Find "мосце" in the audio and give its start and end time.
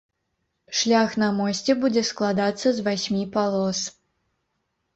1.41-1.75